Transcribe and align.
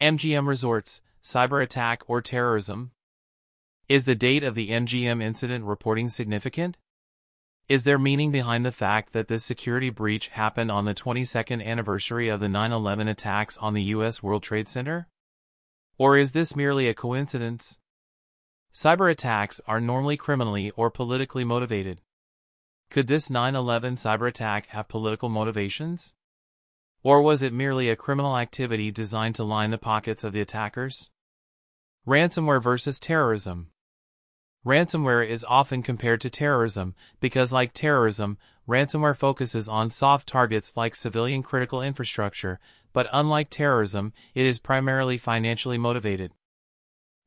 MGM 0.00 0.48
Resorts, 0.48 1.02
cyber 1.22 1.62
attack 1.62 2.02
or 2.06 2.22
terrorism? 2.22 2.92
Is 3.86 4.06
the 4.06 4.14
date 4.14 4.42
of 4.42 4.54
the 4.54 4.70
MGM 4.70 5.22
incident 5.22 5.66
reporting 5.66 6.08
significant? 6.08 6.78
Is 7.68 7.84
there 7.84 7.98
meaning 7.98 8.32
behind 8.32 8.64
the 8.64 8.72
fact 8.72 9.12
that 9.12 9.28
this 9.28 9.44
security 9.44 9.90
breach 9.90 10.28
happened 10.28 10.70
on 10.70 10.86
the 10.86 10.94
22nd 10.94 11.62
anniversary 11.62 12.30
of 12.30 12.40
the 12.40 12.48
9 12.48 12.72
11 12.72 13.08
attacks 13.08 13.58
on 13.58 13.74
the 13.74 13.82
U.S. 13.94 14.22
World 14.22 14.42
Trade 14.42 14.68
Center? 14.68 15.06
Or 15.98 16.16
is 16.16 16.32
this 16.32 16.56
merely 16.56 16.88
a 16.88 16.94
coincidence? 16.94 17.76
Cyber 18.72 19.10
attacks 19.10 19.60
are 19.66 19.82
normally 19.82 20.16
criminally 20.16 20.70
or 20.76 20.90
politically 20.90 21.44
motivated. 21.44 22.00
Could 22.88 23.06
this 23.06 23.28
9 23.28 23.54
11 23.54 23.96
cyber 23.96 24.26
attack 24.26 24.68
have 24.68 24.88
political 24.88 25.28
motivations? 25.28 26.14
Or 27.02 27.22
was 27.22 27.42
it 27.42 27.52
merely 27.52 27.88
a 27.88 27.96
criminal 27.96 28.36
activity 28.36 28.90
designed 28.90 29.34
to 29.36 29.44
line 29.44 29.70
the 29.70 29.78
pockets 29.78 30.22
of 30.22 30.32
the 30.32 30.40
attackers? 30.40 31.08
Ransomware 32.06 32.62
versus 32.62 33.00
terrorism. 33.00 33.68
Ransomware 34.66 35.26
is 35.26 35.44
often 35.48 35.82
compared 35.82 36.20
to 36.20 36.28
terrorism 36.28 36.94
because, 37.18 37.52
like 37.52 37.72
terrorism, 37.72 38.36
ransomware 38.68 39.16
focuses 39.16 39.68
on 39.68 39.88
soft 39.88 40.28
targets 40.28 40.72
like 40.76 40.94
civilian 40.94 41.42
critical 41.42 41.80
infrastructure, 41.80 42.60
but 42.92 43.08
unlike 43.12 43.48
terrorism, 43.48 44.12
it 44.34 44.44
is 44.44 44.58
primarily 44.58 45.16
financially 45.16 45.78
motivated. 45.78 46.32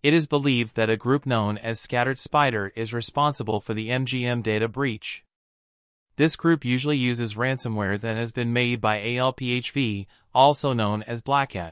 It 0.03 0.14
is 0.14 0.28
believed 0.28 0.76
that 0.76 0.90
a 0.90 0.98
group 0.98 1.26
known 1.26 1.58
as 1.58 1.80
Scattered 1.80 2.20
Spider 2.20 2.72
is 2.76 2.94
responsible 2.94 3.62
for 3.62 3.73
the 3.73 3.90
MGM 3.90 4.44
data 4.44 4.67
breach. 4.67 5.23
This 6.16 6.35
group 6.35 6.63
usually 6.63 6.98
uses 6.98 7.34
ransomware 7.34 7.99
that 7.99 8.16
has 8.16 8.31
been 8.31 8.53
made 8.53 8.80
by 8.80 8.99
ALPHV, 8.99 10.05
also 10.34 10.72
known 10.72 11.02
as 11.03 11.22
BlackCat. 11.22 11.72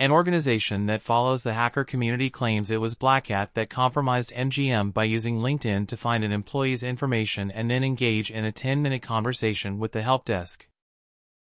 An 0.00 0.10
organization 0.10 0.86
that 0.86 1.02
follows 1.02 1.42
the 1.42 1.52
hacker 1.52 1.84
community 1.84 2.28
claims 2.30 2.70
it 2.70 2.80
was 2.80 2.94
BlackCat 2.94 3.50
that 3.54 3.70
compromised 3.70 4.32
MGM 4.32 4.92
by 4.92 5.04
using 5.04 5.38
LinkedIn 5.38 5.86
to 5.88 5.96
find 5.96 6.24
an 6.24 6.32
employee's 6.32 6.82
information 6.82 7.50
and 7.50 7.70
then 7.70 7.84
engage 7.84 8.30
in 8.30 8.44
a 8.44 8.52
10-minute 8.52 9.02
conversation 9.02 9.78
with 9.78 9.92
the 9.92 10.02
help 10.02 10.24
desk. 10.24 10.66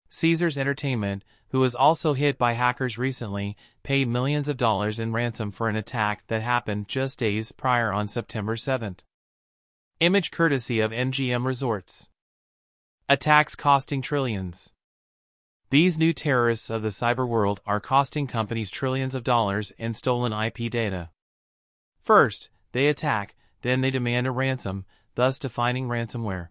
Caesars 0.09 0.57
Entertainment, 0.57 1.25
who 1.49 1.59
was 1.59 1.75
also 1.75 2.13
hit 2.13 2.37
by 2.37 2.53
hackers 2.53 2.97
recently, 2.97 3.57
paid 3.83 4.07
millions 4.07 4.47
of 4.47 4.57
dollars 4.57 4.99
in 4.99 5.11
ransom 5.11 5.51
for 5.51 5.67
an 5.67 5.75
attack 5.75 6.23
that 6.27 6.41
happened 6.41 6.87
just 6.87 7.19
days 7.19 7.51
prior 7.51 7.91
on 7.91 8.07
September 8.07 8.55
7. 8.55 8.97
Image 10.01 10.31
courtesy 10.31 10.79
of 10.79 10.91
MGM 10.91 11.45
Resorts. 11.45 12.07
Attacks 13.09 13.53
costing 13.53 14.01
trillions. 14.01 14.71
These 15.71 15.97
new 15.97 16.13
terrorists 16.13 16.69
of 16.69 16.83
the 16.83 16.87
cyber 16.87 17.27
world 17.27 17.59
are 17.65 17.81
costing 17.81 18.25
companies 18.25 18.69
trillions 18.69 19.13
of 19.13 19.25
dollars 19.25 19.73
in 19.77 19.93
stolen 19.93 20.31
IP 20.31 20.71
data. 20.71 21.09
First, 22.01 22.49
they 22.71 22.87
attack, 22.87 23.35
then 23.61 23.81
they 23.81 23.91
demand 23.91 24.25
a 24.25 24.31
ransom, 24.31 24.85
thus 25.15 25.37
defining 25.37 25.89
ransomware. 25.89 26.47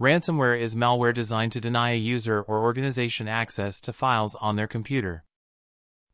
Ransomware 0.00 0.60
is 0.60 0.74
malware 0.74 1.14
designed 1.14 1.52
to 1.52 1.60
deny 1.60 1.92
a 1.92 1.96
user 1.96 2.42
or 2.42 2.64
organization 2.64 3.28
access 3.28 3.80
to 3.80 3.92
files 3.92 4.34
on 4.40 4.56
their 4.56 4.66
computer. 4.66 5.22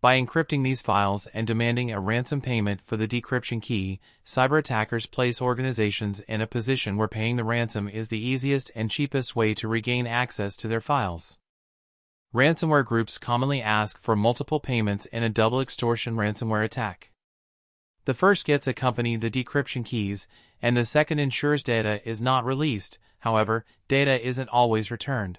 By 0.00 0.20
encrypting 0.20 0.62
these 0.62 0.82
files 0.82 1.26
and 1.32 1.46
demanding 1.46 1.90
a 1.90 2.00
ransom 2.00 2.40
payment 2.40 2.80
for 2.84 2.96
the 2.96 3.08
decryption 3.08 3.62
key, 3.62 3.98
cyber 4.24 4.58
attackers 4.58 5.06
place 5.06 5.40
organizations 5.40 6.20
in 6.20 6.40
a 6.40 6.46
position 6.46 6.96
where 6.96 7.08
paying 7.08 7.36
the 7.36 7.44
ransom 7.44 7.88
is 7.88 8.08
the 8.08 8.18
easiest 8.18 8.70
and 8.74 8.90
cheapest 8.90 9.34
way 9.34 9.54
to 9.54 9.68
regain 9.68 10.06
access 10.06 10.54
to 10.56 10.68
their 10.68 10.82
files. 10.82 11.38
Ransomware 12.34 12.84
groups 12.84 13.16
commonly 13.16 13.62
ask 13.62 14.00
for 14.02 14.14
multiple 14.14 14.60
payments 14.60 15.06
in 15.06 15.22
a 15.22 15.30
double 15.30 15.60
extortion 15.60 16.16
ransomware 16.16 16.64
attack. 16.64 17.10
The 18.04 18.14
first 18.14 18.44
gets 18.44 18.66
a 18.66 18.74
company 18.74 19.16
the 19.16 19.30
decryption 19.30 19.84
keys, 19.84 20.28
and 20.60 20.76
the 20.76 20.84
second 20.84 21.18
ensures 21.18 21.62
data 21.62 22.06
is 22.08 22.20
not 22.20 22.44
released, 22.44 22.98
however, 23.20 23.64
data 23.88 24.24
isn't 24.24 24.50
always 24.50 24.90
returned. 24.90 25.38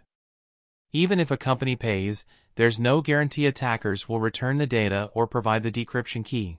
Even 0.97 1.19
if 1.19 1.29
a 1.29 1.37
company 1.37 1.75
pays, 1.75 2.25
there's 2.55 2.79
no 2.79 3.01
guarantee 3.01 3.45
attackers 3.45 4.09
will 4.09 4.19
return 4.19 4.57
the 4.57 4.65
data 4.65 5.11
or 5.13 5.27
provide 5.27 5.61
the 5.61 5.71
decryption 5.71 6.25
key. 6.25 6.57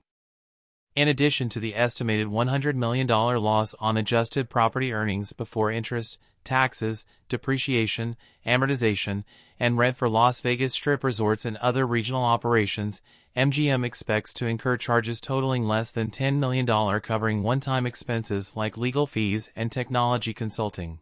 In 0.95 1.09
addition 1.09 1.49
to 1.49 1.59
the 1.59 1.75
estimated 1.75 2.29
$100 2.29 2.77
million 2.77 3.09
loss 3.09 3.75
on 3.81 3.97
adjusted 3.97 4.49
property 4.49 4.93
earnings 4.93 5.33
before 5.33 5.73
interest, 5.73 6.19
taxes, 6.45 7.05
depreciation, 7.29 8.15
amortization, 8.47 9.25
and 9.59 9.77
rent 9.77 9.97
for 9.97 10.09
Las 10.09 10.41
Vegas 10.41 10.73
Strip 10.73 11.03
resorts 11.03 11.45
and 11.45 11.57
other 11.57 11.85
regional 11.85 12.23
operations, 12.23 13.03
MGM 13.37 13.85
expects 13.85 14.33
to 14.35 14.47
incur 14.47 14.77
charges 14.77 15.21
totaling 15.21 15.65
less 15.65 15.91
than 15.91 16.13
$10 16.13 16.37
million 16.37 16.65
covering 17.01 17.43
one-time 17.43 17.87
expenses 17.87 18.53
like 18.55 18.77
legal 18.77 19.09
fees 19.09 19.51
and 19.57 19.73
technology 19.73 20.33
consulting. 20.33 21.01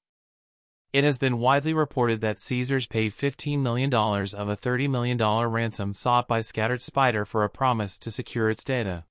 It 0.96 1.04
has 1.04 1.18
been 1.18 1.36
widely 1.36 1.74
reported 1.74 2.22
that 2.22 2.38
Caesars 2.38 2.86
paid 2.86 3.12
$15 3.12 3.58
million 3.58 3.92
of 3.92 4.48
a 4.48 4.56
$30 4.56 4.88
million 4.88 5.18
ransom 5.18 5.94
sought 5.94 6.26
by 6.26 6.40
Scattered 6.40 6.80
Spider 6.80 7.26
for 7.26 7.44
a 7.44 7.50
promise 7.50 7.98
to 7.98 8.10
secure 8.10 8.48
its 8.48 8.64
data. 8.64 9.04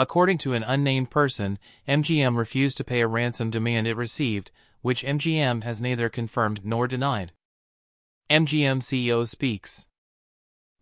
According 0.00 0.38
to 0.38 0.54
an 0.54 0.64
unnamed 0.64 1.08
person, 1.08 1.60
MGM 1.86 2.36
refused 2.36 2.76
to 2.78 2.82
pay 2.82 3.02
a 3.02 3.06
ransom 3.06 3.50
demand 3.50 3.86
it 3.86 3.94
received, 3.94 4.50
which 4.82 5.04
MGM 5.04 5.62
has 5.62 5.80
neither 5.80 6.08
confirmed 6.08 6.62
nor 6.64 6.88
denied. 6.88 7.30
MGM 8.28 8.82
CEO 8.82 9.24
speaks. 9.28 9.86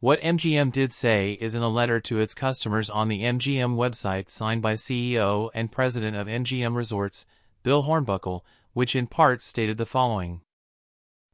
What 0.01 0.23
MGM 0.23 0.73
did 0.73 0.95
say 0.95 1.33
is 1.33 1.55
in 1.55 1.61
a 1.61 1.69
letter 1.69 2.01
to 2.01 2.19
its 2.19 2.33
customers 2.33 2.89
on 2.89 3.09
the 3.09 3.25
MGM 3.25 3.77
website 3.77 4.31
signed 4.31 4.63
by 4.63 4.73
CEO 4.73 5.51
and 5.53 5.71
President 5.71 6.17
of 6.17 6.29
MGM 6.29 6.75
Resorts, 6.75 7.27
Bill 7.63 7.83
Hornbuckle, 7.83 8.41
which 8.73 8.97
in 8.97 9.07
part 9.07 9.43
stated 9.43 9.79
the 9.79 9.87
following. 9.87 10.41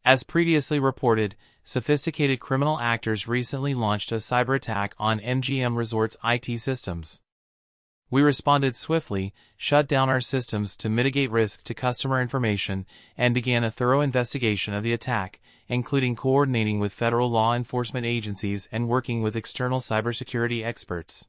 As 0.05 0.23
previously 0.23 0.79
reported, 0.79 1.35
sophisticated 1.63 2.39
criminal 2.39 2.79
actors 2.79 3.27
recently 3.27 3.75
launched 3.75 4.13
a 4.13 4.17
cyber 4.17 4.55
attack 4.55 4.95
on 4.99 5.19
MGM 5.21 5.77
Resorts 5.77 6.17
IT 6.23 6.61
systems. 6.61 7.21
We 8.11 8.23
responded 8.23 8.77
swiftly, 8.77 9.33
shut 9.57 9.89
down 9.89 10.09
our 10.09 10.21
systems 10.21 10.77
to 10.77 10.91
mitigate 10.91 11.31
risk 11.31 11.65
to 11.65 11.75
customer 11.75 12.21
information, 12.21 12.87
and 13.17 13.35
began 13.35 13.65
a 13.65 13.71
thorough 13.71 14.03
investigation 14.03 14.75
of 14.75 14.83
the 14.83 14.93
attack, 14.93 15.41
including 15.69 16.15
coordinating 16.15 16.79
with 16.79 16.93
federal 16.93 17.31
law 17.31 17.55
enforcement 17.55 18.05
agencies 18.07 18.69
and 18.71 18.89
working 18.89 19.23
with 19.23 19.35
external 19.35 19.81
cybersecurity 19.81 20.65
experts. 20.65 21.27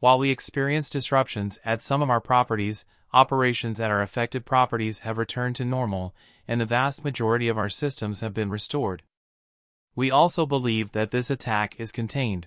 While 0.00 0.18
we 0.18 0.30
experienced 0.30 0.92
disruptions 0.92 1.58
at 1.64 1.82
some 1.82 2.02
of 2.02 2.10
our 2.10 2.20
properties, 2.20 2.84
operations 3.12 3.80
at 3.80 3.90
our 3.90 4.00
affected 4.00 4.46
properties 4.46 5.00
have 5.00 5.18
returned 5.18 5.56
to 5.56 5.64
normal, 5.64 6.14
and 6.46 6.60
the 6.60 6.66
vast 6.66 7.02
majority 7.02 7.48
of 7.48 7.58
our 7.58 7.68
systems 7.68 8.20
have 8.20 8.32
been 8.32 8.48
restored. 8.48 9.02
We 9.96 10.10
also 10.10 10.46
believe 10.46 10.92
that 10.92 11.10
this 11.10 11.30
attack 11.30 11.74
is 11.80 11.90
contained. 11.90 12.46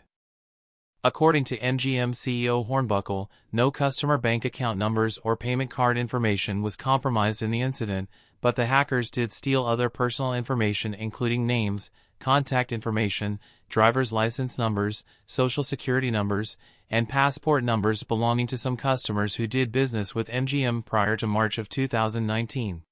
According 1.04 1.44
to 1.46 1.58
MGM 1.58 2.14
CEO 2.14 2.66
Hornbuckle, 2.66 3.28
no 3.52 3.70
customer 3.70 4.18
bank 4.18 4.46
account 4.46 4.78
numbers 4.78 5.18
or 5.24 5.36
payment 5.36 5.70
card 5.70 5.98
information 5.98 6.62
was 6.62 6.78
compromised 6.78 7.42
in 7.42 7.52
the 7.52 7.62
incident, 7.62 8.08
but 8.42 8.56
the 8.56 8.66
hackers 8.66 9.10
did 9.10 9.32
steal 9.32 9.66
other 9.66 9.88
personal 9.90 10.34
information 10.34 10.94
including 10.94 11.48
names, 11.48 11.92
contact 12.20 12.72
information, 12.72 13.40
driver's 13.70 14.12
license 14.12 14.58
numbers, 14.58 15.04
social 15.26 15.64
security 15.64 16.12
numbers, 16.12 16.58
and 16.90 17.08
passport 17.08 17.64
numbers 17.64 18.04
belonging 18.04 18.48
to 18.48 18.58
some 18.58 18.76
customers 18.76 19.36
who 19.36 19.48
did 19.48 19.72
business 19.72 20.14
with 20.14 20.28
MGM 20.28 20.84
prior 20.86 21.16
to 21.16 21.26
March 21.26 21.58
of 21.58 21.70
2019. 21.70 22.84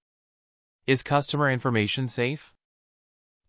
Is 0.87 1.03
customer 1.03 1.51
information 1.51 2.07
safe? 2.07 2.53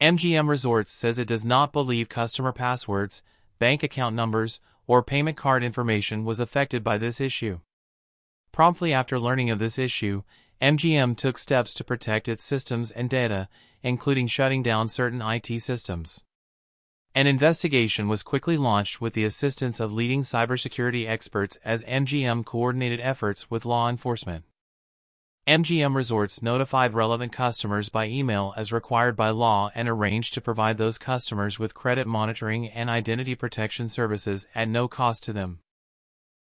MGM 0.00 0.48
Resorts 0.48 0.92
says 0.92 1.18
it 1.18 1.28
does 1.28 1.44
not 1.44 1.72
believe 1.72 2.08
customer 2.08 2.52
passwords, 2.52 3.22
bank 3.58 3.82
account 3.82 4.16
numbers, 4.16 4.60
or 4.86 5.02
payment 5.02 5.36
card 5.36 5.62
information 5.62 6.24
was 6.24 6.40
affected 6.40 6.82
by 6.82 6.98
this 6.98 7.20
issue. 7.20 7.60
Promptly 8.50 8.92
after 8.92 9.20
learning 9.20 9.50
of 9.50 9.58
this 9.58 9.78
issue, 9.78 10.22
MGM 10.62 11.16
took 11.16 11.38
steps 11.38 11.72
to 11.74 11.84
protect 11.84 12.28
its 12.28 12.44
systems 12.44 12.90
and 12.90 13.08
data, 13.08 13.48
including 13.82 14.26
shutting 14.26 14.62
down 14.62 14.88
certain 14.88 15.22
IT 15.22 15.60
systems. 15.62 16.22
An 17.14 17.26
investigation 17.26 18.08
was 18.08 18.22
quickly 18.22 18.56
launched 18.56 19.00
with 19.00 19.14
the 19.14 19.24
assistance 19.24 19.80
of 19.80 19.92
leading 19.92 20.20
cybersecurity 20.20 21.08
experts 21.08 21.58
as 21.64 21.82
MGM 21.84 22.44
coordinated 22.44 23.00
efforts 23.00 23.50
with 23.50 23.64
law 23.64 23.88
enforcement. 23.88 24.44
MGM 25.48 25.96
Resorts 25.96 26.42
notified 26.42 26.92
relevant 26.92 27.32
customers 27.32 27.88
by 27.88 28.06
email 28.06 28.52
as 28.56 28.70
required 28.70 29.16
by 29.16 29.30
law 29.30 29.70
and 29.74 29.88
arranged 29.88 30.34
to 30.34 30.40
provide 30.40 30.76
those 30.76 30.98
customers 30.98 31.58
with 31.58 31.74
credit 31.74 32.06
monitoring 32.06 32.68
and 32.68 32.90
identity 32.90 33.34
protection 33.34 33.88
services 33.88 34.46
at 34.54 34.68
no 34.68 34.86
cost 34.86 35.24
to 35.24 35.32
them. 35.32 35.60